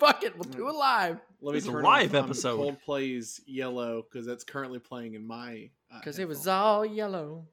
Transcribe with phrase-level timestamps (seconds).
[0.00, 1.20] Fuck it, we'll do it live.
[1.42, 2.58] Let me It's a turn live off, um, episode.
[2.58, 5.70] Coldplay's "Yellow" because that's currently playing in my.
[5.94, 7.46] Because it was all yellow.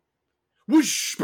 [0.68, 1.16] Whoosh!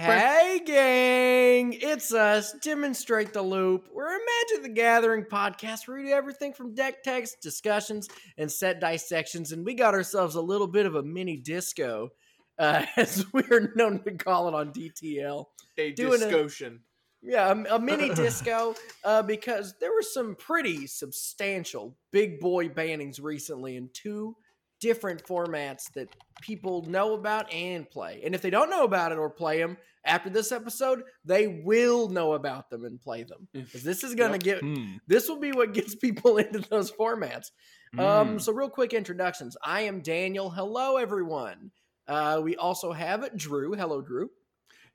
[0.00, 1.72] Hey, gang!
[1.80, 3.88] It's us, Demonstrate the Loop.
[3.94, 8.50] We're a Magic the Gathering podcast where we do everything from deck techs, discussions, and
[8.50, 9.52] set dissections.
[9.52, 12.10] And we got ourselves a little bit of a mini disco,
[12.58, 15.44] uh, as we're known to call it on DTL.
[15.78, 16.80] a doing a- discussion.
[17.22, 23.22] Yeah, a, a mini disco, uh, because there were some pretty substantial big boy bannings
[23.22, 24.36] recently in two
[24.80, 26.08] different formats that
[26.40, 28.20] people know about and play.
[28.24, 32.08] And if they don't know about it or play them after this episode, they will
[32.08, 33.46] know about them and play them.
[33.70, 34.96] 'Cause this is going to get Hmm.
[35.06, 37.52] this will be what gets people into those formats.
[37.96, 38.38] Um, Hmm.
[38.38, 39.56] so real quick introductions.
[39.62, 40.50] I am Daniel.
[40.50, 41.70] Hello, everyone.
[42.08, 43.74] Uh, we also have Drew.
[43.74, 44.30] Hello, Drew.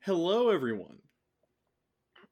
[0.00, 0.98] Hello, everyone.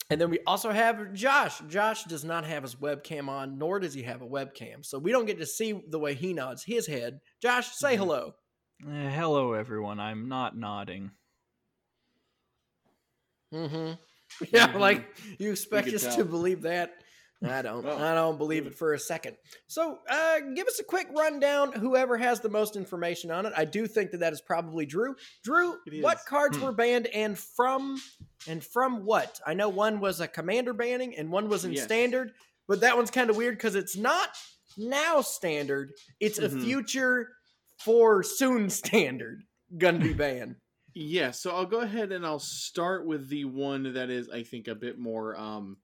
[0.09, 1.61] And then we also have Josh.
[1.69, 4.85] Josh does not have his webcam on, nor does he have a webcam.
[4.85, 7.19] So we don't get to see the way he nods his head.
[7.43, 7.99] Josh, say Mhm.
[7.99, 8.35] hello.
[8.87, 9.99] Eh, hello, everyone.
[9.99, 11.11] I'm not nodding.
[13.53, 13.93] Mm-hmm.
[14.53, 14.81] Yeah, Mhm.
[14.81, 16.17] like you expect could us tell.
[16.17, 17.03] to believe that.
[17.45, 17.85] I don't.
[17.85, 19.37] Well, I don't believe it for a second.
[19.67, 21.73] So, uh, give us a quick rundown.
[21.73, 25.15] Whoever has the most information on it, I do think that that is probably Drew.
[25.45, 26.65] Drew, what cards Hmm.
[26.65, 28.01] were banned and from,
[28.49, 29.39] and from what?
[29.47, 31.85] I know one was a commander banning and one was in Yes.
[31.85, 32.33] standard,
[32.69, 34.31] but that one's kind of weird because it's not
[34.79, 35.93] now standard.
[36.21, 36.63] It's a Mhm.
[36.63, 37.29] future
[37.81, 39.43] for soon standard
[39.77, 40.57] gonna be banned.
[40.99, 44.67] Yeah, so I'll go ahead and I'll start with the one that is, I think,
[44.67, 45.77] a bit more um,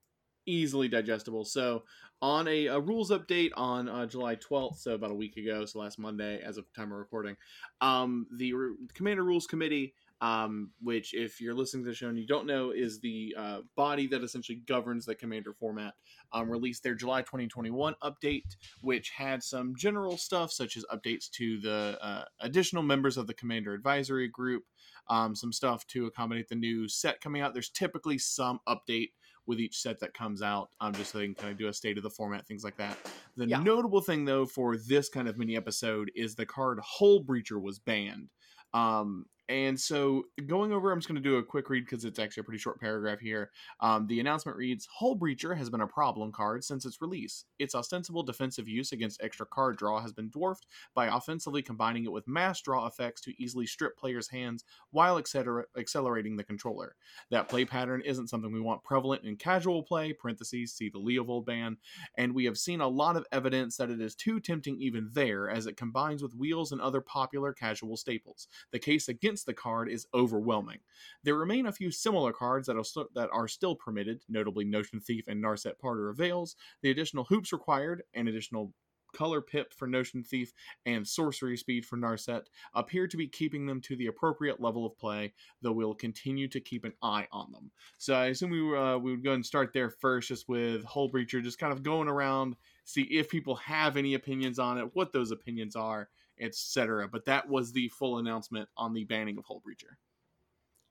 [0.47, 1.45] easily digestible.
[1.45, 1.85] So,
[2.21, 5.81] on a, a rules update on uh, July 12th, so about a week ago, so
[5.81, 7.37] last Monday, as of time of recording,
[7.81, 12.17] um, the Ru- Commander Rules Committee, um, which, if you're listening to the show and
[12.17, 15.95] you don't know, is the uh, body that essentially governs the Commander format,
[16.33, 21.61] um, released their July 2021 update, which had some general stuff such as updates to
[21.61, 24.63] the uh, additional members of the Commander Advisory Group
[25.09, 27.53] um, some stuff to accommodate the new set coming out.
[27.53, 29.11] There's typically some update
[29.47, 31.73] with each set that comes out, um, just so they can kind of do a
[31.73, 32.99] state of the format, things like that.
[33.37, 33.61] The Yeah.
[33.61, 37.79] notable thing, though, for this kind of mini episode is the card Hull Breacher was
[37.79, 38.31] banned.
[38.75, 42.19] Um, and so going over, I'm just going to do a quick read because it's
[42.19, 43.51] actually a pretty short paragraph here.
[43.81, 47.45] Um, the announcement reads Hull Breacher has been a problem card since its release.
[47.59, 52.13] Its ostensible defensive use against extra card draw has been dwarfed by offensively combining it
[52.13, 56.95] with mass draw effects to easily strip players' hands while acceler- accelerating the controller.
[57.31, 61.47] That play pattern isn't something we want prevalent in casual play, parentheses, see the Leovold
[61.47, 61.77] ban,
[62.17, 65.51] and we have seen a lot of evidence that it is too tempting even there
[65.51, 68.49] as it combines with wheels and other popular casual staples.
[68.71, 70.79] The case against the card is overwhelming.
[71.25, 75.01] There remain a few similar cards that are, st- that are still permitted, notably Notion
[75.01, 76.57] Thief and Narset Parter of Veils.
[76.83, 78.73] The additional hoops required, and additional
[79.13, 80.53] color pip for Notion Thief,
[80.87, 82.45] and sorcery speed for Narset
[82.75, 86.61] appear to be keeping them to the appropriate level of play, though we'll continue to
[86.61, 87.71] keep an eye on them.
[87.99, 91.11] So I assume we, uh, we would go and start there first, just with Hull
[91.11, 95.13] Breacher, just kind of going around, see if people have any opinions on it, what
[95.13, 96.09] those opinions are,
[96.41, 97.09] etc.
[97.09, 99.97] But that was the full announcement on the banning of Hull Breacher.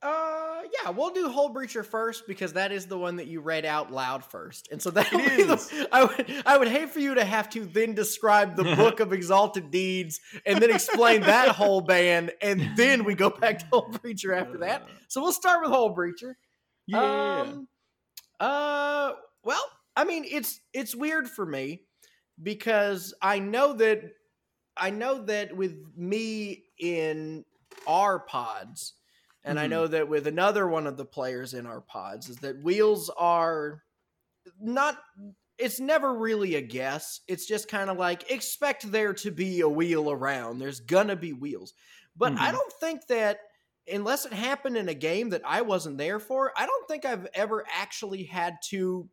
[0.02, 3.64] Uh, yeah, we'll do Hull Breacher first because that is the one that you read
[3.64, 7.24] out loud first, and so that the- I would I would hate for you to
[7.24, 12.30] have to then describe the Book of Exalted Deeds and then explain that whole ban,
[12.40, 14.88] and then we go back to Hull Breacher after that.
[15.06, 16.34] So we'll start with Hull Breacher.
[16.88, 17.42] Yeah.
[17.42, 17.68] Um,
[18.40, 19.12] uh,
[19.44, 19.64] well,
[19.94, 21.82] I mean, it's it's weird for me
[22.42, 24.02] because I know that
[24.76, 27.44] I know that with me in
[27.86, 28.94] our pods,
[29.44, 29.66] and I Mhm.
[29.66, 33.82] know that with another one of the players in our pods, is that wheels are
[34.60, 34.98] not.
[35.58, 37.20] It's never really a guess.
[37.28, 40.58] It's just kind of like expect there to be a wheel around.
[40.58, 41.74] There's gonna be wheels,
[42.16, 42.52] but I Mhm.
[42.52, 43.40] don't think that
[43.92, 47.26] unless it happened in a game that I wasn't there for, I don't think I've
[47.34, 49.08] ever actually had to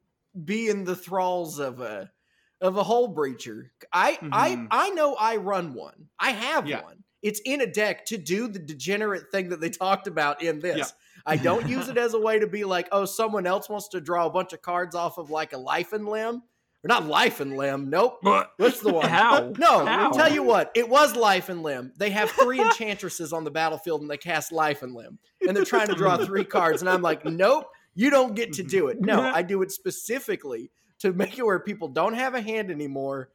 [0.46, 2.12] be in the thralls of a
[2.62, 3.70] of a Hull Breacher.
[3.94, 4.30] I Mhm.
[4.32, 6.10] I I know I run one.
[6.20, 6.84] I have Yeah.
[6.84, 7.04] one.
[7.22, 10.78] It's in a deck to do the degenerate thing that they talked about in this.
[10.78, 10.86] Yeah.
[11.26, 14.02] I don't use it as a way to be like, oh, someone else wants to
[14.02, 16.44] draw a bunch of cards off of like a life and limb.
[16.82, 17.90] Or not life and limb.
[17.90, 18.20] Nope.
[18.58, 19.10] What's the one?
[19.10, 19.52] How?
[19.58, 20.12] No, How?
[20.12, 20.72] Tell you what.
[20.76, 21.92] It was life and limb.
[21.98, 25.20] They have three enchantresses on the battlefield and they cast life and limb.
[25.46, 26.82] And they're trying to draw three cards.
[26.82, 27.66] And I'm like, nope,
[27.96, 29.02] you don't get to do it.
[29.02, 33.30] No, I do it specifically to make it where people don't have a hand anymore.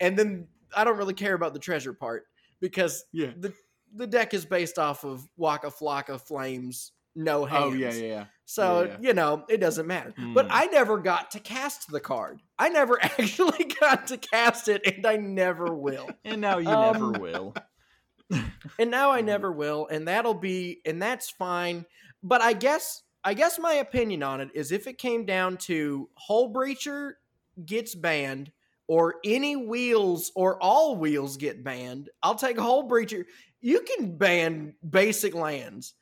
[0.00, 2.26] And then I don't really care about the treasure part
[2.60, 3.32] because Yeah.
[3.36, 3.52] the
[3.94, 7.64] the deck is based off of Waka Flocka Flames no hands.
[7.64, 8.24] Oh yeah, yeah, yeah.
[8.44, 8.98] So Yeah, yeah.
[9.00, 10.14] you know it doesn't matter.
[10.34, 10.48] But Hmm.
[10.50, 12.40] I never got to cast the card.
[12.58, 16.18] I never actually got to cast it, and I never will.
[16.24, 17.54] And now you Um, never will.
[18.78, 19.26] and now I Mhm.
[19.26, 21.86] never will, and that'll be, and that's fine.
[22.22, 26.08] But I guess, I guess my opinion on it is if it came down to
[26.14, 27.12] Hull Breacher
[27.62, 28.50] gets banned,
[28.86, 33.24] or any wheels or all wheels get banned, I'll take Hull Breacher.
[33.60, 35.92] You can ban basic lands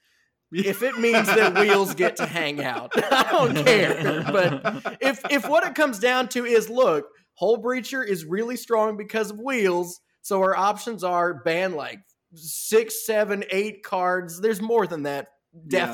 [0.53, 2.93] if it means that wheels get to hang out.
[2.97, 8.07] I don't care, but if if what it comes down to is look, Hull Breacher
[8.07, 11.99] is really strong because of wheels, so our options are ban like
[12.35, 14.41] six, seven, eight cards.
[14.41, 15.27] There's more than that,
[15.69, 15.93] Yeah.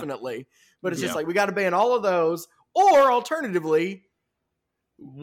[0.83, 1.07] But it's Yeah.
[1.07, 4.05] just like we got to ban all of those, or alternatively.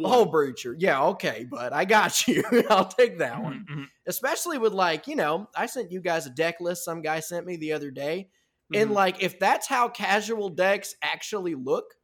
[0.04, 0.76] Hull Breacher.
[0.78, 2.44] Yeah, okay, but I got you.
[2.70, 3.66] I'll take that one.
[3.70, 3.88] Mhm.
[4.08, 7.46] Especially with like, you know, I sent you guys a deck list some guy sent
[7.46, 8.30] me the other day.
[8.74, 8.94] And Mhm.
[8.96, 11.96] like, if that's how casual decks actually look,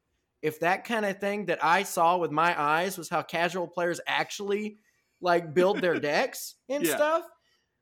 [0.42, 4.00] if that kind of thing that I saw with my eyes was how casual players
[4.08, 4.80] actually
[5.22, 6.96] like build their decks and Yeah.
[6.96, 7.24] stuff,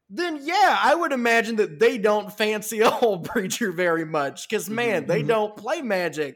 [0.09, 4.47] then yeah, I would imagine that they don't fancy a Hull Breacher very much.
[4.49, 5.27] Cause man, they Mhm.
[5.27, 6.35] don't play magic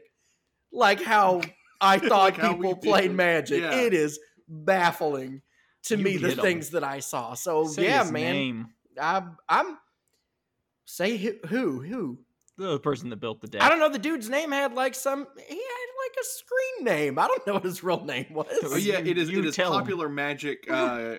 [0.72, 1.40] like how
[1.80, 2.88] I thought Like people do.
[2.88, 3.62] played magic.
[3.62, 3.74] Yeah.
[3.80, 4.18] It is
[4.48, 5.42] baffling
[5.84, 6.44] to You me the hit 'em.
[6.44, 7.34] things that I saw.
[7.34, 8.32] So Say yeah, his man.
[8.34, 8.66] name.
[9.00, 9.78] I'm I'm
[10.84, 12.18] say who who who
[12.56, 13.62] The person that built the deck.
[13.62, 13.88] I don't know.
[13.88, 15.26] The dude's name had like some.
[15.36, 17.18] He had like a screen name.
[17.18, 18.46] I don't know what his real name was.
[18.64, 19.30] Oh yeah, it is.
[19.30, 19.80] You It is tell 'em.
[19.80, 20.66] popular magic.
[20.68, 21.16] Uh,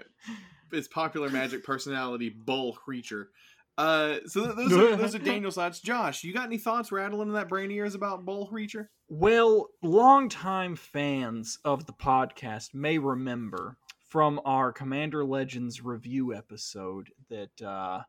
[0.71, 3.29] it's popular magic personality Bull Creature.
[3.77, 5.79] Uh, so th- those are those are Daniel's thoughts.
[5.79, 8.89] Josh, you got any thoughts rattling in that brain of yours about Bull Creature?
[9.07, 13.77] Well, longtime fans of the podcast may remember
[14.09, 18.01] from our Commander Legends review episode that uh,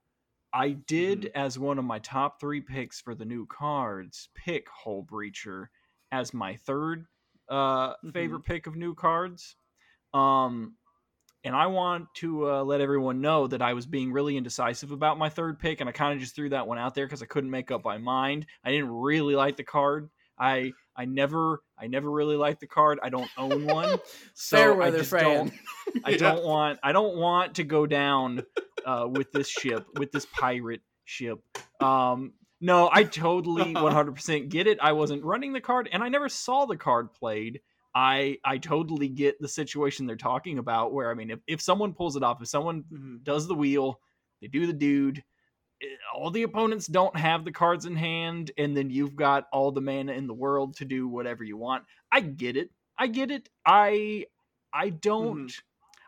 [0.53, 1.31] I did, Mhm.
[1.37, 5.67] as one of my top three picks for the new cards, pick Hull Breacher
[6.11, 7.07] as my third
[7.49, 8.13] uh, Mhm.
[8.13, 9.55] favorite pick of new cards.
[10.15, 10.75] Um,
[11.45, 15.19] and I want to uh, let everyone know that I was being really indecisive about
[15.19, 17.27] my third pick, and I kind of just threw that one out there because I
[17.27, 18.47] couldn't make up my mind.
[18.65, 20.11] I didn't really like the card.
[20.39, 22.99] I I never I never really liked the card.
[23.03, 23.99] I don't own one,
[24.35, 25.23] so I Fairweather just fan.
[25.23, 25.53] don't.
[26.05, 26.17] I Yeah.
[26.19, 28.43] don't want I don't want to go down
[28.87, 31.41] uh, with this ship with this pirate ship.
[31.81, 34.79] Um, no, I totally 100% get it.
[34.81, 37.61] I wasn't running the card, and I never saw the card played.
[37.95, 40.93] I I totally get the situation they're talking about.
[40.93, 43.23] Where I mean, if if someone pulls it off, if someone Mhm.
[43.23, 44.01] does the wheel,
[44.41, 45.25] they do the dude.
[45.83, 49.73] eh, All the opponents don't have the cards in hand, and then you've got all
[49.73, 51.85] the mana in the world to do whatever you want.
[52.13, 52.71] I get it.
[52.99, 53.49] I get it.
[53.67, 54.27] I
[54.73, 55.43] I don't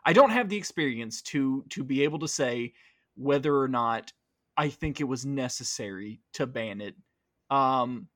[0.05, 2.73] I don't have the experience to to be able to say
[3.15, 4.13] whether or not
[4.57, 6.95] I think it was necessary to ban it.
[7.49, 8.09] Um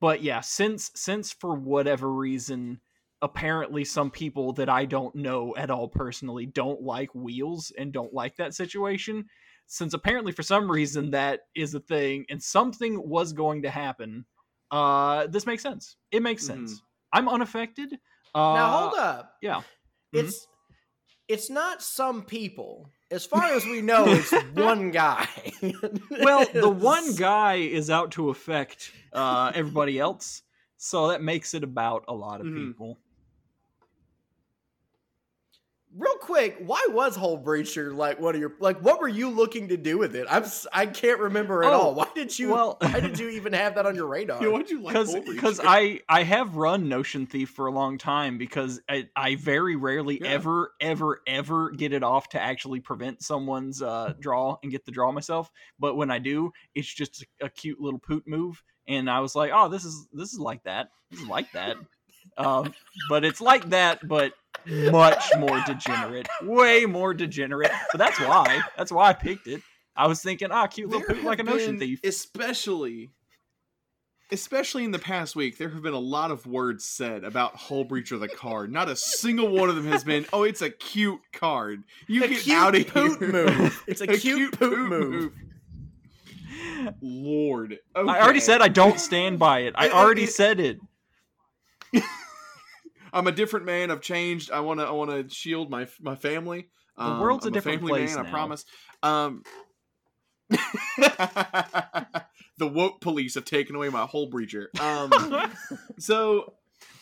[0.00, 2.80] but yeah, since since for whatever reason
[3.22, 8.12] apparently some people that I don't know at all personally don't like wheels and don't
[8.12, 9.24] like that situation,
[9.66, 14.24] since apparently for some reason that is a thing and something was going to happen,
[14.70, 15.96] uh this makes sense.
[16.10, 16.82] It makes sense.
[17.12, 17.94] I'm unaffected.
[18.34, 19.34] Uh now hold up.
[19.40, 19.56] yeah.
[20.14, 20.24] Mhm.
[20.24, 20.46] It's
[21.28, 22.90] it's not some people.
[23.10, 25.28] As far as we know, it's one guy.
[26.22, 30.42] well, the one guy is out to affect uh, everybody else,
[30.78, 32.56] so that makes it about a lot of Mhm.
[32.68, 32.98] people.
[35.94, 38.80] Real quick, why was Hull Breacher like one of your like?
[38.80, 40.26] What were you looking to do with it?
[40.30, 41.94] I'm s- I can't remember at Oh, all.
[41.94, 42.48] Why did you?
[42.50, 44.38] well- why did you even have that on your radar?
[44.42, 48.38] Yeah, you like Because because I I have run Notion Thief for a long time
[48.38, 50.30] because I, I very rarely Yeah.
[50.30, 54.92] ever ever ever get it off to actually prevent someone's uh, draw and get the
[54.92, 55.50] draw myself.
[55.78, 59.34] But when I do, it's just a, a cute little poot move, and I was
[59.34, 60.88] like, oh, this is this is like that.
[61.10, 61.76] This is like that.
[62.36, 62.72] um,
[63.08, 64.32] but it's like that, but
[64.66, 67.70] much more degenerate, way more degenerate.
[67.90, 68.60] But that's why.
[68.76, 69.60] That's why I picked it.
[69.96, 72.00] I was thinking, ah, cute little There poot like an have Notion Thief.
[72.04, 73.10] especially
[74.30, 77.84] especially in the past week there have been a lot of words said about hull
[77.84, 81.20] breacher the card not a single one of them has been oh it's a cute
[81.34, 83.84] card you a get cute out of poot here move.
[83.86, 85.32] It's a, cute, poot, move.
[87.02, 89.74] lord I already said I don't stand by it.
[89.76, 90.78] I It- it- already it- said it.
[93.12, 96.14] i'm a different man i've changed i want to i want to shield my my
[96.16, 98.28] family The Um, world's a I'm different family place man, now.
[98.28, 98.64] i promise
[99.02, 99.42] um
[102.58, 105.50] the woke police have taken away my Hull Breacher um
[105.98, 106.54] so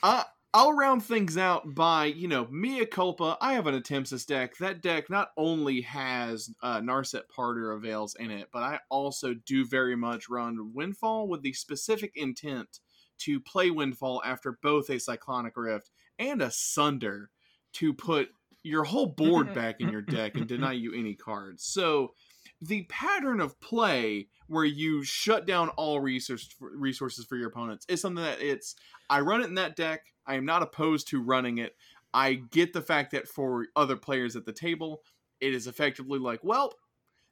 [0.03, 3.37] I I'll round things out by, you know, mea culpa.
[3.41, 4.57] I have an Atemsis deck.
[4.57, 9.33] That deck not only has uh, Narset Parter of Veils in it, but I also
[9.47, 12.81] do very much run Windfall with the specific intent
[13.21, 17.31] to play Windfall after both a Cyclonic Rift and a Sunder
[17.75, 18.29] to put
[18.63, 21.65] your whole board back in your deck and deny you any cards.
[21.65, 22.15] So
[22.61, 28.01] the pattern of play where you shut down all resource, resources for your opponents is
[28.01, 28.75] something that it's
[29.09, 30.03] I run it in that deck.
[30.27, 31.75] I am not opposed to running it.
[32.13, 35.03] I get the fact that for other players at the table,
[35.41, 36.75] it is effectively like, well,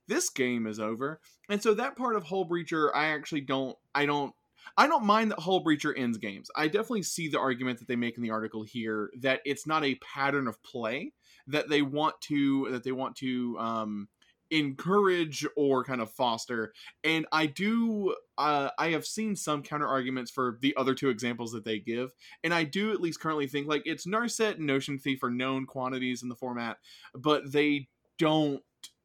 [0.06, 1.20] this game is over.
[1.48, 4.32] And so that part of Hull Breacher, I actually don't I don't
[4.76, 6.50] I don't mind that Hull Breacher ends games.
[6.54, 9.84] I definitely see the argument that they make in the article here that it's not
[9.84, 11.12] a pattern of play
[11.46, 14.08] that they want to that they want to um
[14.50, 16.72] encourage or kind of foster.
[17.04, 21.52] And i do uh, i have seen some counter arguments for the other two examples
[21.52, 22.12] that they give.
[22.42, 25.66] And i do at least currently think like it's narset and notion thief are known
[25.66, 26.78] quantities in the format
[27.14, 27.88] but they
[28.18, 28.62] don't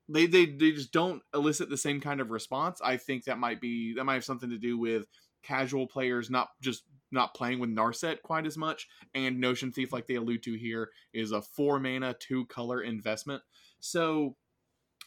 [0.10, 2.82] they, they they just don't elicit the same kind of response.
[2.84, 5.08] I think that might be that might have something to do with
[5.44, 10.08] casual players not just not playing with narset quite as much and notion thief like
[10.08, 13.42] they allude to here is a four mana two color investment
[13.80, 14.36] so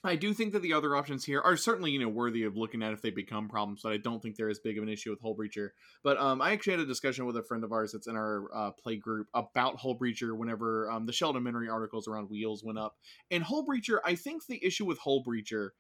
[0.05, 2.83] I do think that the other options here are certainly, you know, worthy of looking
[2.83, 5.11] at if they become problems, but I don't think they're as big of an issue
[5.11, 5.71] with Hull Breacher.
[6.05, 8.45] But um, I actually had a discussion with a friend of ours that's in our
[8.55, 12.79] uh, play group about Hull Breacher whenever um, the Sheldon Menery articles around Wheels went
[12.79, 12.95] up.
[13.31, 15.71] And Hull Breacher, I think the issue with Hull Breacher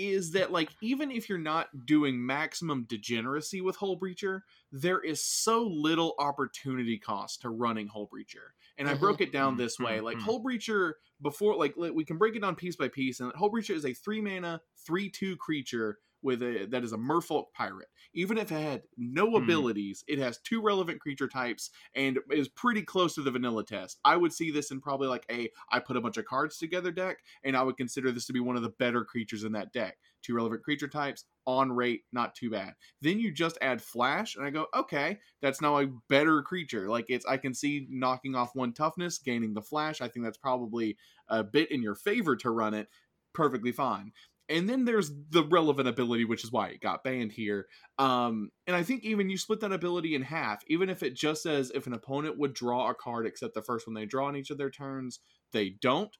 [0.00, 4.42] is that like even if you're not doing maximum degeneracy with Hull Breacher,
[4.72, 8.52] there is so little opportunity cost to running Hull Breacher.
[8.78, 10.22] And I broke it down Mhm, this way: like mhm.
[10.22, 13.20] Hull Breacher before, like we can break it down piece by piece.
[13.20, 16.96] And Hull Breacher is a three mana, three two creature with a that is a
[16.98, 17.88] Merfolk pirate.
[18.12, 19.36] Even if it had no Hmm.
[19.36, 23.98] abilities, it has two relevant creature types and is pretty close to the vanilla test.
[24.04, 26.92] I would see this in probably like a I put a bunch of cards together
[26.92, 29.72] deck, and I would consider this to be one of the better creatures in that
[29.72, 29.98] deck.
[30.22, 32.74] Two relevant creature types on rate, not too bad.
[33.00, 36.88] Then you just add flash, and I go, okay, that's now a better creature.
[36.88, 40.00] Like it's I can see knocking off one toughness, gaining the flash.
[40.00, 40.96] I think that's probably
[41.28, 42.88] a bit in your favor to run it.
[43.32, 44.12] Perfectly fine.
[44.50, 47.66] And then there's the relevant ability, which is why it got banned here.
[47.98, 51.42] Um, and I think even you split that ability in half, even if it just
[51.42, 54.36] says if an opponent would draw a card except the first one they draw on
[54.36, 55.20] each of their turns,
[55.52, 56.14] they don't.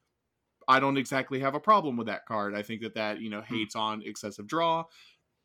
[0.69, 2.55] I don't exactly have a problem with that card.
[2.55, 4.85] I think that that you know hates on excessive draw.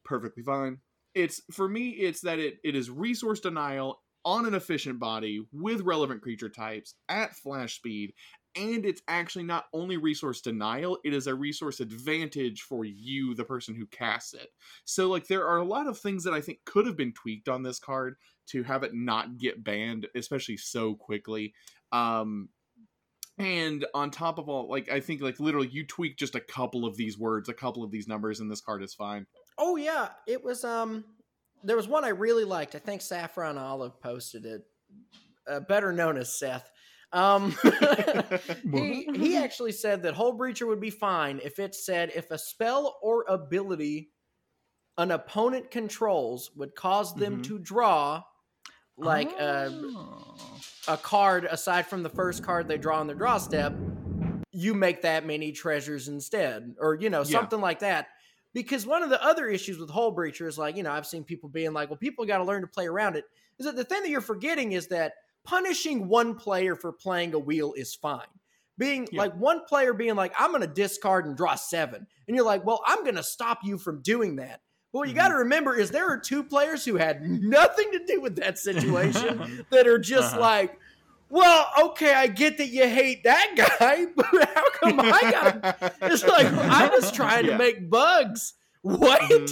[0.03, 0.77] Perfectly fine.
[1.15, 1.89] It's for me.
[1.89, 6.95] It's that it it is resource denial on an efficient body with relevant creature types
[7.09, 8.13] at flash speed
[8.55, 13.43] and it's actually not only resource denial it is a resource advantage for you the
[13.43, 14.49] person who casts it
[14.85, 17.49] so like there are a lot of things that i think could have been tweaked
[17.49, 18.15] on this card
[18.47, 21.53] to have it not get banned especially so quickly
[21.91, 22.49] um
[23.37, 26.85] and on top of all like i think like literally you tweak just a couple
[26.85, 29.25] of these words a couple of these numbers and this card is fine
[29.57, 30.63] Oh yeah, it was.
[30.63, 31.05] Um,
[31.63, 32.75] there was one I really liked.
[32.75, 34.61] I think Saffron Olive posted it.
[35.49, 36.69] Uh, better known as Seth.
[37.13, 37.55] Um,
[38.73, 42.37] he he actually said that Hull Breacher would be fine if it said if a
[42.37, 44.11] spell or ability
[44.97, 47.43] an opponent controls would cause them Mhm.
[47.43, 48.23] to draw
[48.97, 50.37] like uh, Oh.
[50.87, 53.73] a card aside from the first card they draw on their draw step,
[54.51, 57.39] you make that many treasures instead, or you know Yeah.
[57.39, 58.07] something like that.
[58.53, 61.23] Because one of the other issues with Hull Breacher is like you know I've seen
[61.25, 63.25] people being like, well, people got to learn to play around it.
[63.59, 65.13] Is that the thing that you're forgetting is that
[65.45, 68.27] punishing one player for playing a wheel is fine.
[68.77, 69.21] Being Yeah.
[69.21, 72.65] like one player being like, I'm going to discard and draw seven, and you're like,
[72.65, 74.59] well, I'm going to stop you from doing that.
[74.91, 75.17] But what you Mhm.
[75.17, 78.57] got to remember is there are two players who had nothing to do with that
[78.57, 80.41] situation that are just Uh-huh.
[80.41, 80.79] like,
[81.29, 85.93] well, okay, I get that you hate that guy, but how come I got?
[86.01, 87.51] It's like I was trying Yeah.
[87.53, 88.53] to make bugs.
[88.81, 89.21] What?
[89.21, 89.51] Mhm.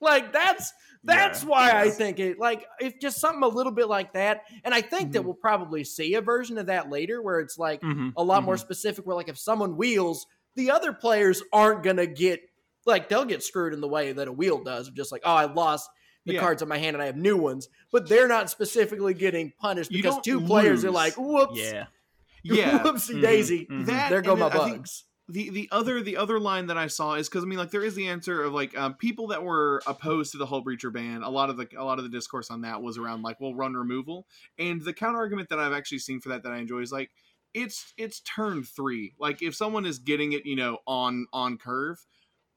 [0.00, 0.72] like that's
[1.08, 4.42] that's Yeah, why I think it like if just something a little bit like that.
[4.64, 5.24] And I think that Mhm.
[5.24, 8.46] we'll probably see a version of that later where it's like Mhm, a lot mhm.
[8.46, 9.06] more specific.
[9.06, 12.40] Where like if someone wheels, the other players aren't gonna get
[12.86, 15.34] like they'll get screwed in the way that a wheel does of just like oh
[15.34, 15.90] I lost
[16.26, 16.40] the Yeah.
[16.40, 19.90] cards in my hand and I have new ones, but they're not specifically getting punished
[19.90, 21.86] You because two players are like whoops, Yeah.
[22.44, 23.86] yeah whoopsie Mhm, daisy, mhm.
[23.86, 25.04] that there go my then I think bugs.
[25.28, 27.84] The the other the other line that I saw is because I mean like there
[27.84, 31.22] is the answer of like um, people that were opposed to the Hull Breacher ban.
[31.22, 33.54] A lot of the a lot of the discourse on that was around like well
[33.54, 34.26] run removal,
[34.58, 37.10] and the counter argument that I've actually seen for that that I enjoy is like
[37.52, 39.14] it's it's turn three.
[39.18, 42.04] Like if someone is getting it you know on on curve.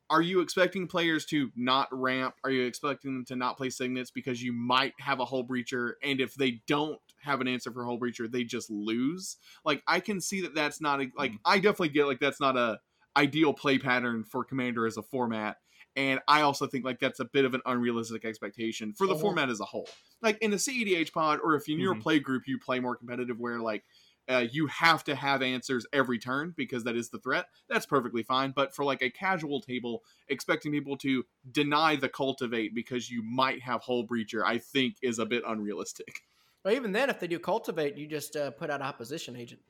[0.09, 2.35] Are you expecting players to not ramp?
[2.43, 5.93] Are you expecting them to not play signets because you might have a hull breacher?
[6.03, 9.37] And if they don't have an answer for Hull Breacher, they just lose.
[9.65, 11.17] Like I can see that that's not a, Hmm.
[11.17, 12.79] like I definitely get like that's not a
[13.17, 15.57] ideal play pattern for Commander as a format.
[15.95, 19.15] And I also think like that's a bit of an unrealistic expectation for the Uh-huh.
[19.15, 19.89] format as a whole.
[20.21, 22.01] Like in a CEDH pod, or if you're in your Mhm.
[22.01, 23.83] play group you play more competitive, where like
[24.29, 27.47] uh, you have to have answers every turn because that is the threat.
[27.67, 28.51] That's perfectly fine.
[28.55, 33.61] But for like a casual table, expecting people to deny the cultivate because you might
[33.63, 36.21] have Hull Breacher, I think is a bit unrealistic.
[36.63, 39.61] Well, even then, if they do cultivate, you just uh, put out opposition agent.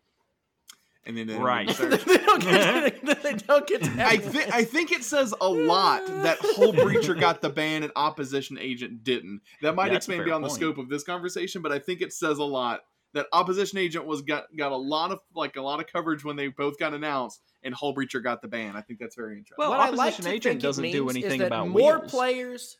[1.06, 1.68] And then they don't Right.
[1.68, 3.06] get they don't get.
[3.24, 3.84] they don't get.
[3.84, 4.54] To I have think.
[4.54, 9.04] I think it says a lot that Hull Breacher got the ban and Opposition Agent
[9.04, 9.42] didn't.
[9.64, 12.14] That might That's expand fair beyond the scope of this conversation, but I think it
[12.14, 12.82] says a lot
[13.14, 16.36] that Opposition Agent was got got a lot of like a lot of coverage when
[16.36, 18.76] they both got announced, and Hull Breacher got the ban.
[18.76, 19.56] I think that's very interesting.
[19.58, 21.68] Well, what I like opposition to agent think doesn't do means is anything that about
[21.70, 22.12] more wheels.
[22.12, 22.78] players.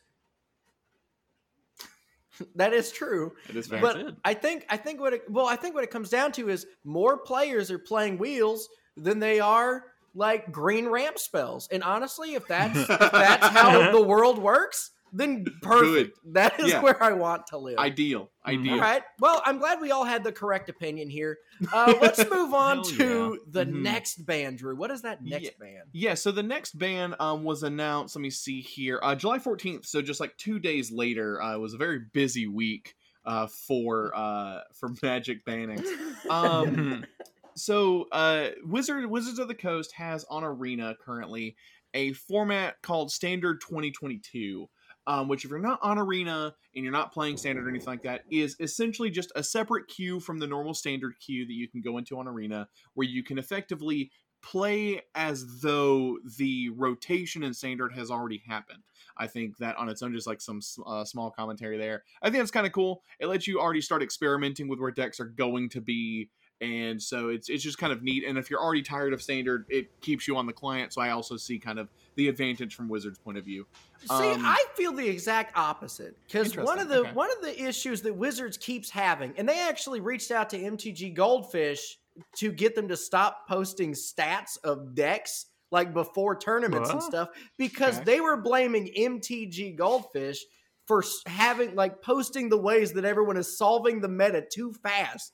[2.56, 4.14] that is true, it is very but it.
[4.24, 6.66] I think I think what it, well I think what it comes down to is
[6.84, 9.84] more players are playing wheels than they are
[10.14, 11.68] like green ramp spells.
[11.70, 16.18] And honestly, if that's if that's how the world works, then perfect.
[16.32, 16.82] That is Yeah.
[16.82, 17.78] where I want to live.
[17.78, 18.30] ideal.
[18.46, 18.58] Mhm.
[18.60, 18.74] Ideal.
[18.74, 19.02] All right.
[19.20, 21.38] Well, I'm glad we all had the correct opinion here.
[21.72, 23.82] Uh, let's move on Hell to the Mhm.
[23.82, 24.74] next band, Drew.
[24.74, 25.88] What is that next band?
[25.92, 28.16] Yeah, so the next band um, was announced.
[28.16, 29.86] Let me see here, uh, July fourteenth.
[29.86, 34.12] So just like two days later, uh, it was a very busy week uh, for
[34.16, 35.84] uh, for Magic banning.
[36.30, 37.04] Um,
[37.54, 41.54] so uh, Wizard Wizards of the Coast has on Arena currently
[41.94, 44.68] a format called Standard 2022.
[45.06, 48.02] Um, which, if you're not on Arena and you're not playing Standard or anything like
[48.02, 51.80] that, is essentially just a separate queue from the normal Standard queue that you can
[51.80, 57.92] go into on Arena, where you can effectively play as though the rotation in Standard
[57.94, 58.82] has already happened.
[59.16, 62.04] I think that on its own, just like some uh, small commentary there.
[62.22, 63.02] I think that's kind of cool.
[63.20, 66.30] It lets you already start experimenting with where decks are going to be
[66.62, 68.24] and so it's it's just kind of neat.
[68.26, 70.92] And if you're already tired of standard, it keeps you on the client.
[70.92, 73.66] So I also see kind of the advantage from Wizards' point of view.
[73.98, 77.12] See, Um, I feel the exact opposite because one of the okay.
[77.12, 81.14] one of the issues that Wizards keeps having, and they actually reached out to MTG
[81.14, 81.98] Goldfish
[82.36, 87.06] to get them to stop posting stats of decks like before tournaments and Huh?
[87.08, 88.04] stuff because Okay.
[88.04, 90.44] they were blaming MTG Goldfish
[90.86, 95.32] for having like posting the ways that everyone is solving the meta too fast.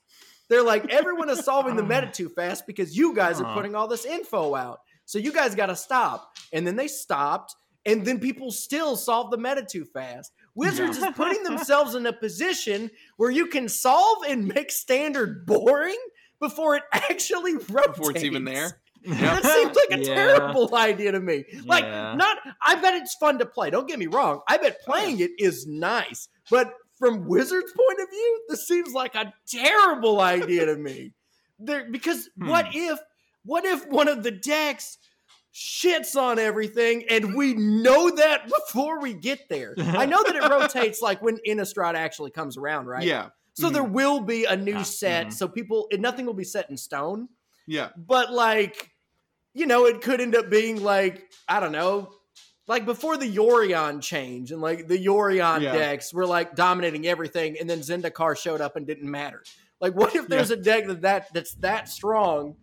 [0.49, 3.55] They're like everyone is solving the meta too fast because you guys are uh-huh.
[3.55, 4.79] putting all this info out.
[5.05, 6.35] So you guys got to stop.
[6.53, 10.31] And then they stopped and then people still solve the meta too fast.
[10.55, 15.97] Wizards is putting themselves in a position where you can solve and make standard boring
[16.39, 17.97] before it actually rotates.
[17.97, 18.81] Before it's even there.
[19.05, 20.13] That seems like a Yeah.
[20.13, 21.45] terrible idea to me.
[21.65, 22.15] Like, Yeah.
[22.15, 22.37] not.
[22.61, 23.69] I bet it's fun to play.
[23.69, 24.41] Don't get me wrong.
[24.45, 29.15] I bet playing it is nice, but from Wizards' point of view, this seems like
[29.15, 31.13] a terrible idea to me.
[31.57, 32.47] There, because Hmm.
[32.49, 32.99] what if,
[33.43, 34.97] what if one of the decks
[35.53, 39.75] shits on everything, and we know that before we get there?
[39.77, 43.05] I know that it rotates like when Innistrad actually comes around, right?
[43.07, 43.73] Yeah, So Mhm.
[43.73, 44.83] there will be a new Yeah.
[44.83, 45.33] set, Mhm.
[45.33, 47.27] so people, nothing will be set in stone
[47.67, 48.89] yeah, but like
[49.53, 52.11] you know it could end up being like i don't know
[52.69, 55.73] like before the yorion change and like the yorion Yeah.
[55.73, 59.43] decks were like dominating everything and then zendikar showed up and didn't matter.
[59.81, 62.55] Like what if there's a deck that, that that's that strong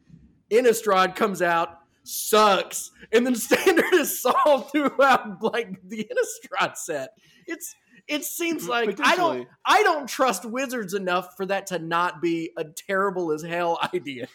[0.51, 7.11] innistrad comes out sucks and then standard is solved throughout like the innistrad set?
[7.47, 7.75] It's
[8.07, 12.53] it seems like i don't i don't trust wizards enough for that to not be
[12.57, 14.29] a terrible as hell idea.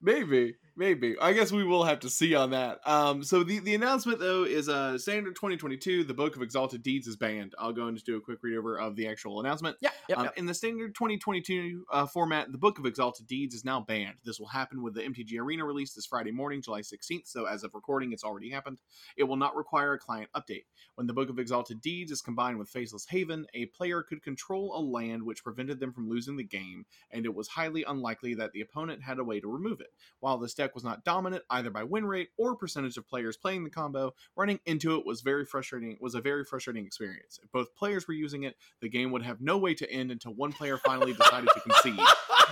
[0.00, 1.16] Maybe, maybe.
[1.20, 2.80] I guess we will have to see on that.
[2.86, 6.04] Um, so the, the announcement though is uh standard 2022.
[6.04, 7.54] The Book of Exalted Deeds is banned.
[7.58, 9.76] I'll go and just do a quick read over of the actual announcement.
[9.80, 10.34] yeah yep, Um, yep.
[10.36, 14.16] In the standard 2022 uh, format, the Book of Exalted Deeds is now banned.
[14.24, 17.26] This will happen with the MTG Arena release this Friday morning, July 16th.
[17.26, 18.78] So, as of recording, it's already happened.
[19.16, 20.64] It will not require a client update.
[20.94, 24.76] When the Book of Exalted Deeds is combined with Faceless Haven, a player could control
[24.76, 28.52] a land which prevented them from losing the game, and it was highly unlikely that
[28.52, 29.92] the opponent had a way to remove it.
[30.20, 33.64] While this deck was not dominant either by win rate or percentage of players playing
[33.64, 35.90] the combo, running into it was very frustrating.
[35.92, 37.40] It was a very frustrating experience.
[37.42, 40.34] If both players were using it, the game would have no way to end until
[40.34, 41.98] one player finally decided to concede.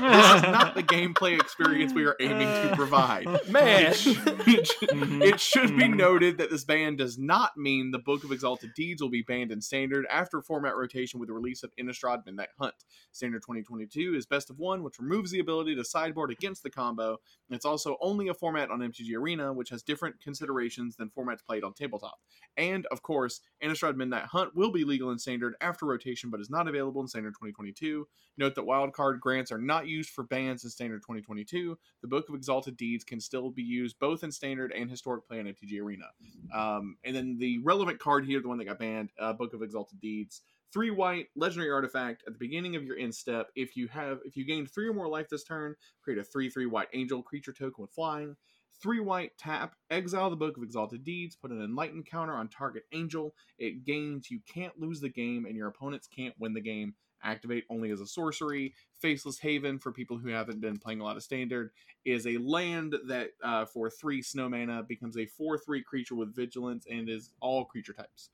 [0.00, 3.26] This is not the gameplay experience we are aiming to provide.
[3.48, 4.06] man It sh-
[4.46, 5.22] it sh- Mhm.
[5.22, 5.96] it should be Mhm.
[5.96, 9.52] noted that this ban does not mean the Book of Exalted Deeds will be banned
[9.52, 12.74] in Standard after format rotation with the release of Innistrad Midnight Hunt.
[13.12, 17.18] Standard 2022 is best of one, which removes the ability to sideboard against the combo.
[17.50, 21.64] It's also only a format on MTG Arena, which has different considerations than formats played
[21.64, 22.18] on tabletop.
[22.56, 26.50] And of course, Innistrad Midnight Hunt will be legal in Standard after rotation, but is
[26.50, 28.06] not available in Standard 2022.
[28.38, 31.78] Note that wildcard grants are not used for bans in Standard 2022.
[32.02, 35.40] The Book of Exalted Deeds can still be used both in Standard and Historic play
[35.40, 36.06] on MTG Arena.
[36.54, 39.62] Um, and then the relevant card here, the one that got banned, uh, Book of
[39.62, 43.48] Exalted Deeds three white legendary artifact at the beginning of your end step.
[43.56, 46.50] If you have if you gain three or more life this turn create a three
[46.50, 48.36] three white angel creature token with flying.
[48.80, 52.84] Three white tap exile the book of exalted deeds put an enlightened counter on target
[52.92, 53.34] angel.
[53.58, 56.94] It gains you can't lose the game and your opponents can't win the game.
[57.22, 58.72] Activate only as a sorcery.
[58.98, 61.70] Faceless haven for people who haven't been playing a lot of standard
[62.06, 66.86] is a land that uh, for three snow mana becomes a 4-3 creature with vigilance
[66.90, 68.30] and is all creature types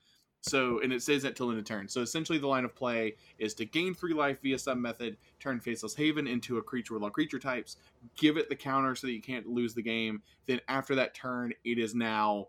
[0.46, 1.88] so, and it says that till end of turn.
[1.88, 5.58] So, essentially, the line of play is to gain three life via some method, turn
[5.58, 7.76] Faceless Haven into a creature with all creature types,
[8.16, 10.22] give it the counter so that you can't lose the game.
[10.46, 12.48] Then, after that turn, it is now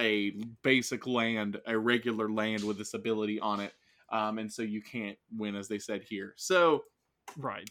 [0.00, 0.32] a
[0.62, 3.72] basic land, a regular land with this ability on it.
[4.10, 6.34] Um, and so you can't win, as they said here.
[6.36, 6.84] So,
[7.36, 7.68] right.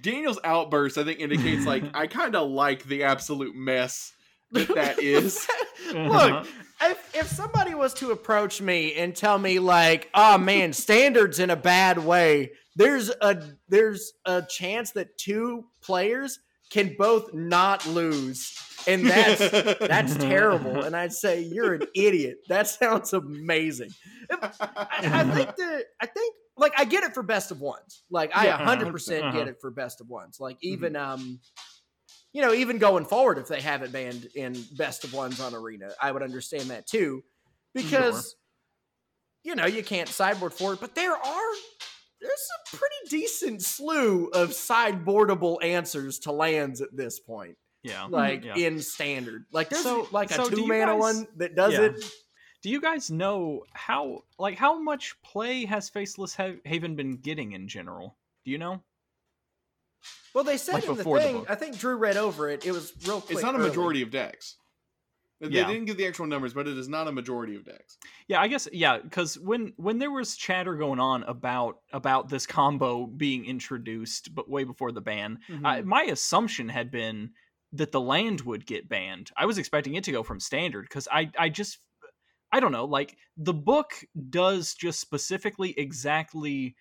[0.00, 4.12] Daniel's outburst, I think, indicates like I kind of like the absolute mess
[4.52, 5.46] that that is.
[5.92, 6.46] Look,
[6.90, 11.50] if if somebody was to approach me and tell me like, "Oh man, standards in
[11.50, 16.38] a bad way," there's a there's a chance that two players
[16.70, 20.82] can both not lose, and that's that's terrible.
[20.84, 22.38] And I'd say you're an idiot.
[22.48, 23.90] That sounds amazing.
[24.30, 24.50] I,
[25.02, 28.02] I think the I think like I get it for best of ones.
[28.10, 29.38] Like I Yeah, 100 percent uh-huh.
[29.38, 30.38] get it for best of ones.
[30.40, 31.40] Like even um
[32.32, 35.54] you know, even going forward, if they have it banned in best of ones on
[35.54, 37.22] Arena, I would understand that too,
[37.74, 38.36] because
[39.44, 40.80] you know you can't sideboard for it.
[40.80, 41.50] But there are
[42.20, 48.02] there's a pretty decent slew of sideboardable answers to lands at this point, Yeah.
[48.04, 48.14] Mm-hmm.
[48.14, 48.56] like yeah.
[48.56, 49.44] in standard.
[49.52, 51.80] Like there's So- like a so two mana guys- one that does Yeah.
[51.86, 52.04] it.
[52.62, 57.66] Do you guys know how like how much play has Faceless Haven been getting in
[57.66, 58.16] general?
[58.44, 58.80] Do you know?
[60.34, 61.44] Well, they said Like in the before the thing.
[61.48, 62.64] I think Drew read over it.
[62.66, 63.32] It was real quick.
[63.32, 63.68] it's not a early.
[63.68, 64.56] majority of decks.
[65.40, 65.66] They Yeah.
[65.66, 67.98] didn't give the actual numbers, but it is not a majority of decks.
[68.28, 72.46] Yeah, I guess yeah, because when when there was chatter going on about about this
[72.46, 75.66] combo being introduced, but way before the ban, Mm-hmm.
[75.66, 77.30] I, my assumption had been
[77.72, 79.30] that the land would get banned.
[79.36, 81.78] I was expecting it to go from standard because I I just
[82.52, 83.94] I don't know like the book
[84.30, 86.76] does just specifically exactly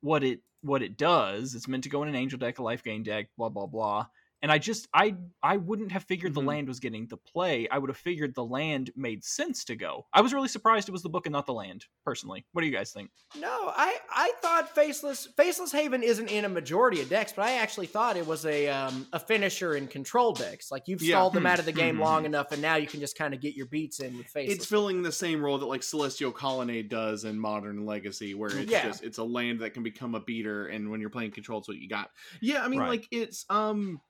[0.00, 1.54] what it what it does.
[1.54, 4.06] It's meant to go in an angel deck, a life gain deck, blah blah blah.
[4.42, 6.34] And I just I I wouldn't have figured Mhm.
[6.34, 7.66] the land was getting the play.
[7.70, 10.06] I would have figured the land made sense to go.
[10.12, 11.86] I was really surprised it was the book and not the land.
[12.04, 13.10] Personally, what do you guys think?
[13.40, 17.52] No, I I thought faceless faceless haven isn't in a majority of decks, but I
[17.54, 20.70] actually thought it was a um, a finisher in control decks.
[20.70, 21.16] Like you've Yeah.
[21.16, 22.00] stalled them out of the game Mhm.
[22.00, 24.58] long enough, and now you can just kind of get your beats in with faceless.
[24.58, 28.70] It's filling the same role that like Celestial Colonnade does in Modern Legacy, where it's
[28.70, 28.86] Yeah.
[28.86, 31.68] just it's a land that can become a beater, and when you're playing control, it's
[31.68, 32.10] what you got.
[32.42, 32.88] Yeah, I mean, Right.
[32.90, 34.00] like it's um,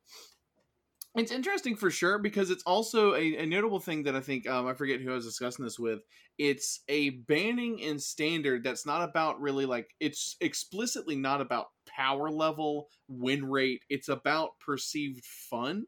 [1.16, 4.66] it's interesting for sure because it's also a, a notable thing that I think um,
[4.66, 6.00] I forget who I was discussing this with.
[6.38, 12.30] It's a banning in standard that's not about really like it's explicitly not about power
[12.30, 13.82] level, win rate.
[13.88, 15.86] It's about perceived fun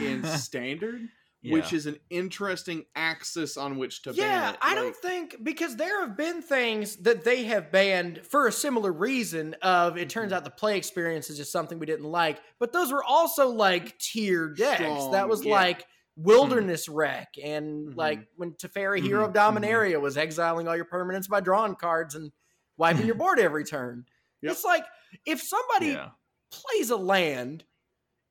[0.00, 1.00] in standard.
[1.42, 4.58] Which is an interesting axis on which to ban yeah, it.
[4.60, 8.92] I don't think because there have been things that they have banned for a similar
[8.92, 9.54] reason.
[9.62, 10.08] Of it Mm-hmm.
[10.08, 13.48] turns out the play experience is just something we didn't like, but those were also
[13.48, 14.80] like tier decks.
[14.82, 15.52] Strong, that was yeah.
[15.54, 17.96] like Wilderness Rec and Mhm.
[17.96, 22.32] like when Teferi Hero of Dominaria was exiling all your permanents by drawing cards and
[22.76, 24.04] wiping your board every turn.
[24.42, 24.52] Yep.
[24.52, 24.84] It's like
[25.24, 26.10] if somebody yeah.
[26.50, 27.64] plays a land,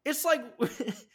[0.06, 0.44] it's like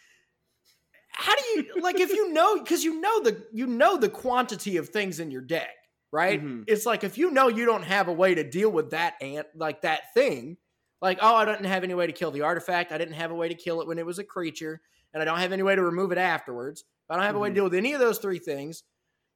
[1.17, 4.77] how do you like if you know because you know the you know the quantity
[4.77, 5.71] of things in your deck,
[6.13, 6.43] right?
[6.43, 6.65] Mhm.
[6.67, 9.47] It's like if you know you don't have a way to deal with that ant
[9.55, 10.57] like that thing,
[11.01, 13.35] like oh I didn't have any way to kill the artifact, I didn't have a
[13.35, 14.81] way to kill it when it was a creature,
[15.13, 16.85] and I don't have any way to remove it afterwards.
[17.11, 17.55] I don't have a way to Mhm.
[17.55, 18.83] deal with any of those three things.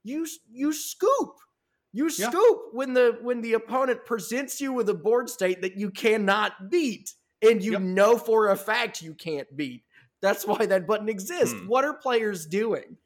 [0.04, 1.36] You you scoop.
[1.92, 2.32] You Yeah.
[2.32, 6.70] scoop when the when the opponent presents you with a board state that you cannot
[6.70, 7.80] beat and you Yep.
[7.80, 9.84] know for a fact you can't beat.
[10.20, 11.54] That's why that button exists.
[11.54, 11.66] Hmm.
[11.68, 12.96] What are players doing?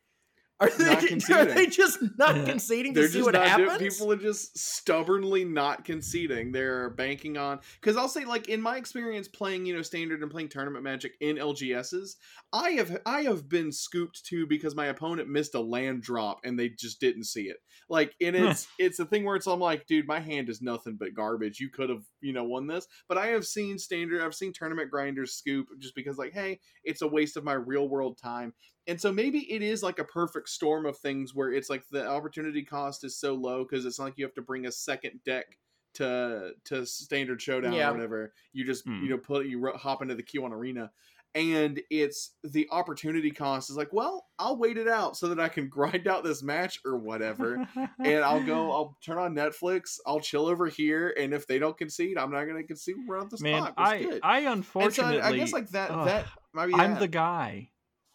[0.63, 4.13] Are they, are they just not conceding to They're see just what not do- people
[4.13, 6.53] are just stubbornly not conceding.
[6.53, 10.31] They're banking on because I'll say like in my experience playing you know standard and
[10.31, 12.15] playing tournament magic in LGSs,
[12.53, 16.57] I have I have been scooped too because my opponent missed a land drop and
[16.57, 17.57] they just didn't see it.
[17.89, 20.97] Like and it's it's a thing where it's I'm like, dude, my hand is nothing
[20.97, 21.59] but garbage.
[21.59, 24.91] You could have you know won this, but I have seen standard, I've seen tournament
[24.91, 28.53] grinders scoop just because like, hey, it's a waste of my real world time.
[28.89, 32.07] And so maybe it is like a perfect storm of things where it's like the
[32.07, 35.21] opportunity cost is so low because it's not like you have to bring a second
[35.25, 35.59] deck
[35.95, 37.91] to to standard showdown Yeah.
[37.91, 38.33] or whatever.
[38.53, 39.03] You just Hmm.
[39.05, 40.91] you know put you hop into the queue on arena,
[41.35, 45.49] and it's the opportunity cost is like, well, I'll wait it out so that I
[45.51, 47.67] can grind out this match or whatever.
[47.99, 51.77] and I'll go, I'll turn on Netflix, I'll chill over here, and if they don't
[51.77, 52.97] concede, I'm not gonna concede.
[53.07, 53.75] We're on the Man, spot.
[53.77, 54.21] I good.
[54.23, 57.01] I And so unfortunately I, I guess like that ugh, that might be I'm that.
[57.01, 57.69] the guy.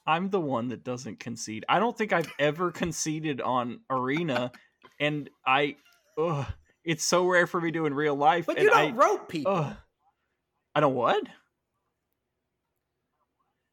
[0.08, 1.65] I'm the one that doesn't concede.
[1.67, 4.52] I don't think I've ever conceded on arena,
[5.00, 5.76] and I,
[6.17, 6.46] ugh,
[6.86, 8.46] it's so rare for me to in real life.
[8.46, 9.54] but you don't I, rope people.
[9.54, 9.76] ugh,
[10.74, 11.22] I don't what?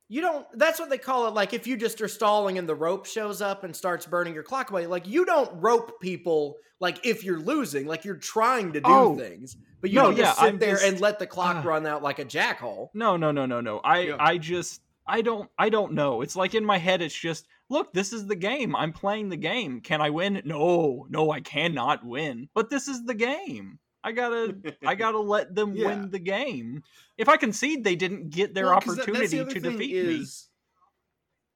[0.08, 0.46] You don't.
[0.58, 1.34] That's what they call it.
[1.34, 4.42] Like if you just are stalling and the rope shows up and starts burning your
[4.42, 4.86] clock away.
[4.86, 6.56] Like you don't rope people.
[6.78, 9.16] Like if you're losing, like you're trying to do Oh.
[9.16, 11.56] things, but you No, don't just yeah, sit I'm there just- and let the clock
[11.56, 11.64] Ugh.
[11.64, 12.88] run out like a jackhole.
[12.92, 13.78] No, no, no, no, no.
[13.78, 14.16] I Yeah.
[14.20, 16.22] I just I don't I don't know.
[16.22, 18.74] It's like in my head it's just look, this is the game.
[18.76, 19.80] I'm playing the game.
[19.80, 20.40] Can I win?
[20.44, 22.48] No, no, I cannot win.
[22.54, 23.78] But this is the game.
[24.02, 25.86] I gotta I gotta let them Yeah.
[25.86, 26.82] win the game.
[27.18, 30.16] If I concede they didn't get their Well, that- the opportunity to defeat me.
[30.20, 30.48] is,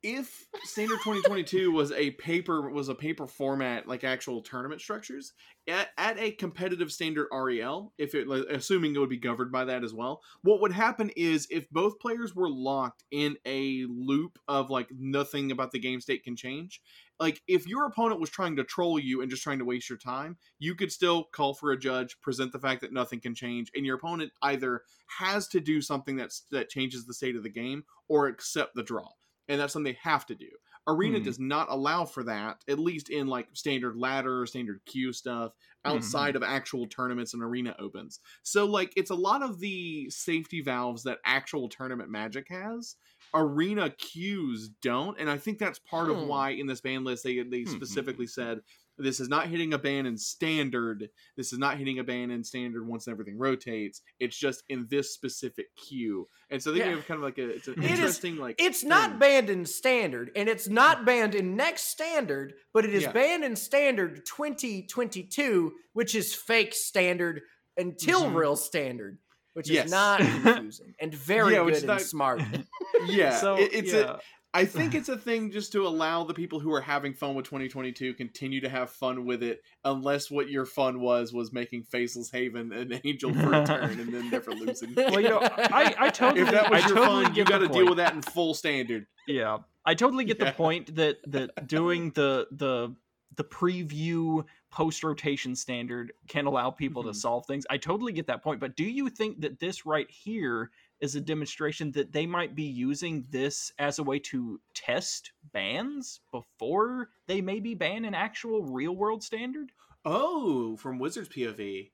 [0.01, 5.33] If standard 2022 was a paper was a paper format like actual tournament structures
[5.67, 9.83] at, at a competitive standard REL, if it assuming it would be governed by that
[9.83, 14.71] as well, what would happen is if both players were locked in a loop of
[14.71, 16.81] like nothing about the game state can change,
[17.19, 19.99] like if your opponent was trying to troll you and just trying to waste your
[19.99, 23.73] time, you could still call for a judge, present the fact that nothing can change,
[23.75, 24.83] and your opponent either
[25.19, 28.85] has to do something that's that changes the state of the game or accept the
[28.85, 29.09] draw.
[29.49, 30.51] And that's something they have to do.
[30.87, 31.21] Arena Hmm.
[31.21, 35.53] does not allow for that, at least in like standard ladder, standard queue stuff,
[35.85, 38.21] outside of actual tournaments and arena opens.
[38.43, 42.97] So like it's a lot of the safety valves that actual tournament magic has.
[43.35, 46.23] Arena queues don't, and I think that's part of Hmm.
[46.23, 47.67] why in this ban list they they Hmm.
[47.67, 48.61] specifically said
[48.99, 51.09] this is not hitting a ban in standard.
[51.37, 54.03] This is not hitting a ban in standard once everything rotates.
[54.19, 56.91] It's just in this specific queue, and so they Yeah.
[56.97, 59.19] have kind of like a it's an It is- interesting like It's not thing.
[59.21, 63.13] banned in standard, and it's not banned in next standard, but it is Yeah.
[63.13, 67.43] banned in standard 2022, which is fake standard
[67.77, 68.35] until Mhm.
[68.35, 69.19] real standard,
[69.55, 69.87] which Yes.
[69.87, 70.19] is not
[70.71, 72.41] confusing and very Yeah, good and not- smart.
[73.07, 73.39] yeah.
[73.41, 74.19] so it- it's yeah.
[74.55, 77.45] I think it's a thing just to allow the people who are having fun with
[77.45, 82.31] 2022 continue to have fun with it, unless what your fun was was making Faceless
[82.31, 84.95] Haven an angel for a turn and then never losing.
[84.97, 87.59] Well, you know, I- I totally- if that was I your totally fun, you got
[87.59, 89.07] to deal with that in full standard.
[89.27, 90.47] Yeah, I totally get Yeah.
[90.47, 92.95] the point that that doing the the
[93.37, 97.09] the preview post rotation standard can allow people Mhm.
[97.13, 97.65] to solve things.
[97.71, 101.21] I totally get that point, but do you think that this right here is a
[101.21, 107.41] demonstration that they might be using this as a way to test bans before they
[107.41, 109.71] maybe ban an actual real world standard?
[110.05, 111.91] Oh, from Wizards POV.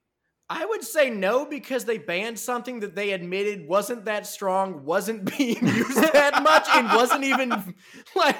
[0.49, 5.25] I would say no because they banned something that they admitted wasn't that strong, wasn't
[5.37, 7.49] being used that much, and wasn't even
[8.15, 8.37] like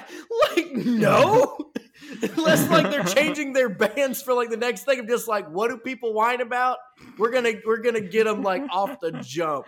[0.54, 1.58] like no.
[2.36, 5.68] Unless like they're changing their bans for like the next thing of just like what
[5.68, 6.78] do people whine about?
[7.18, 9.66] We're gonna we're gonna get them like off the jump,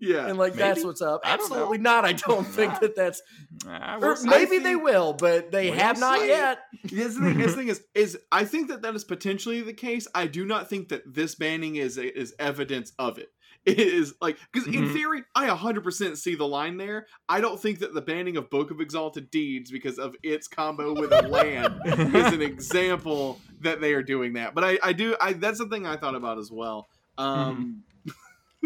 [0.00, 1.20] Yeah, and like that's what's up.
[1.24, 1.34] I.
[1.34, 2.04] Absolutely not.
[2.04, 3.22] I don't think that that's
[3.66, 6.58] I or maybe they will, but they We'll have not yet.
[6.84, 7.38] This thing.
[7.38, 10.06] the thing is, is I think that that is potentially the case.
[10.14, 13.28] I do not think that this banning is is evidence of it.
[13.64, 14.92] It is like because in Mhm.
[14.94, 17.06] theory, I 100% see the line there.
[17.28, 20.94] I don't think that the banning of Book of Exalted Deeds because of its combo
[20.94, 24.54] with a land is an example that they are doing that.
[24.54, 26.88] But I, I do, I that's the thing I thought about as well.
[27.18, 27.82] Um,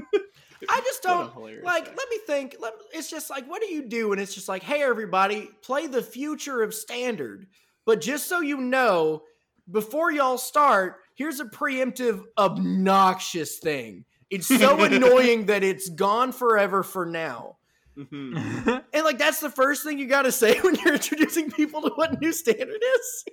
[0.69, 1.87] I just don't like.
[1.87, 1.99] fact.
[1.99, 2.57] Let me think.
[2.61, 4.13] Let, it's just like, what do you do?
[4.13, 7.47] And it's just like, hey, everybody, play the future of standard.
[7.85, 9.23] But just so you know,
[9.71, 14.05] before y'all start, here's a preemptive, obnoxious thing.
[14.33, 17.57] It's so annoying that it's gone forever for now.
[17.97, 18.83] Mhm.
[18.95, 21.91] And like that's the first thing you got to say when you're introducing people to
[21.95, 23.25] what new standard is.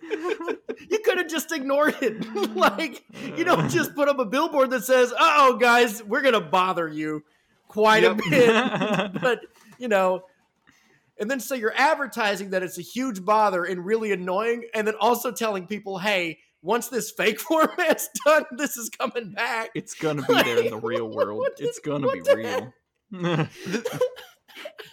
[0.89, 2.25] you could have just ignored it.
[2.55, 3.03] like
[3.37, 6.87] you don't just put up a billboard that says, uh "Oh, guys, we're gonna bother
[6.87, 7.23] you
[7.67, 8.19] quite Yep.
[8.19, 9.39] a bit." but
[9.77, 10.23] you know,
[11.17, 14.95] And then so you're advertising that it's a huge bother and really annoying, and then
[14.99, 19.69] also telling people, hey, once this fake format's done, this is coming back.
[19.75, 21.47] It's gonna be there in the real world.
[21.57, 22.73] the- it's gonna be real.
[23.11, 23.49] the,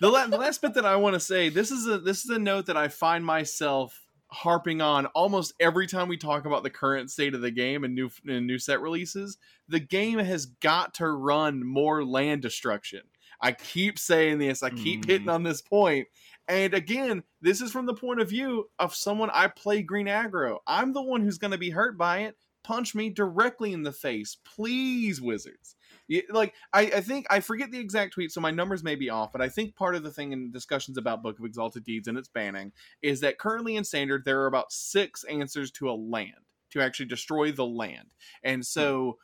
[0.00, 2.30] the, la- the last bit that I want to say this is a this is
[2.30, 6.70] a note that I find myself harping on almost every time we talk about the
[6.70, 9.38] current state of the game and new and new set releases.
[9.68, 13.02] The game has got to run more land destruction.
[13.40, 14.62] I keep saying this.
[14.62, 15.06] I keep Mm.
[15.06, 16.08] hitting on this point.
[16.48, 20.58] And again, this is from the point of view of someone I play green aggro.
[20.66, 22.36] I'm the one who's going to be hurt by it.
[22.62, 25.76] Punch me directly in the face, please, Wizards.
[26.30, 29.32] Like I, I think I forget the exact tweet, so my numbers may be off,
[29.32, 32.16] but I think part of the thing in discussions about Book of Exalted Deeds and
[32.18, 32.72] its banning
[33.02, 36.34] is that currently in standard there are about six answers to a land
[36.70, 38.08] to actually destroy the land,
[38.42, 39.18] and so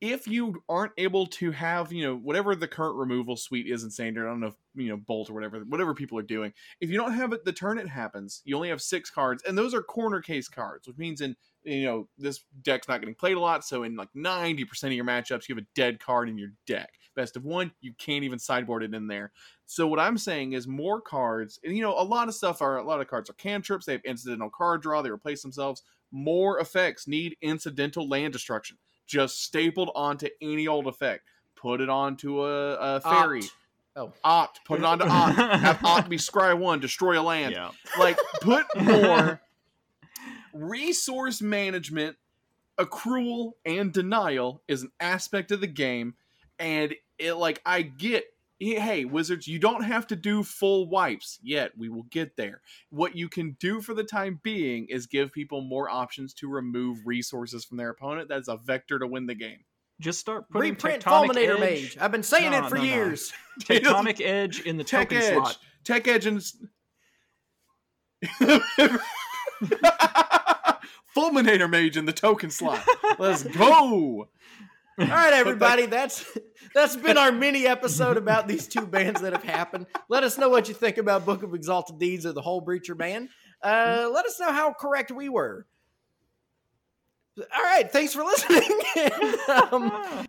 [0.00, 3.90] if you aren't able to have you know whatever the current removal suite is in
[3.90, 6.90] standard, I don't know if you know bolt or whatever whatever people are doing, if
[6.90, 9.74] you don't have it the turn it happens, you only have six cards, and those
[9.74, 13.40] are corner case cards, which means in you know this deck's not getting played a
[13.40, 16.52] lot so in like 90% of your matchups you have a dead card in your
[16.66, 16.94] deck.
[17.14, 19.32] Best of one you can't even sideboard it in there.
[19.66, 22.78] So what i'm saying is more cards and you know a lot of stuff are
[22.78, 25.82] a lot of cards are cantrips they have incidental card draw they replace themselves.
[26.12, 28.78] More effects need incidental land destruction
[29.10, 31.24] just stapled onto any old effect
[31.56, 33.56] put it onto a, a fairy Opt.
[33.96, 34.12] Oh.
[34.22, 37.70] opt put it onto opt have opt be scry one destroy a land yeah.
[37.98, 39.40] like put more
[40.52, 42.16] resource management
[42.78, 46.14] accrual and denial is an aspect of the game
[46.58, 48.24] and it like i get
[48.60, 53.16] hey wizards you don't have to do full wipes yet we will get there what
[53.16, 57.64] you can do for the time being is give people more options to remove resources
[57.64, 59.64] from their opponent that's a vector to win the game
[59.98, 61.96] Just start putting Reprint Fulminator edge, Mage.
[62.00, 62.88] I've been saying No, it for no, no.
[62.88, 63.32] years.
[63.60, 65.58] tectonic edge in the tech token edge slot.
[65.84, 66.42] tech edge and
[71.16, 72.84] fulminator mage in the token slot
[73.18, 74.28] let's go
[75.00, 76.24] All right, everybody, that's
[76.74, 79.86] that's been our mini episode about these two bands that have happened.
[80.10, 82.96] Let us know what you think about Book of Exalted Deeds or the Hull Breacher
[82.96, 83.30] band.
[83.62, 85.66] Uh, let us know how correct we were.
[87.38, 88.62] All right, thanks for listening.
[88.96, 89.92] And, um,